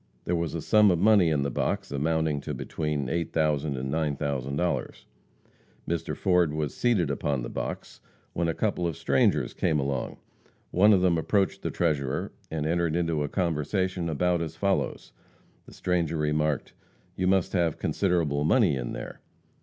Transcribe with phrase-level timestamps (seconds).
[0.25, 5.03] There was a sum of money in the box amounting to between $8,000 and $9,000.
[5.87, 6.17] Mr.
[6.17, 8.01] Ford was seated upon the box
[8.33, 10.17] when a couple of strangers came along.
[10.71, 15.11] One of them approached the treasurer, and entered into a conversation about as follows:
[15.67, 16.73] The stranger remarked,
[17.15, 19.21] "You must have considerable money in there?"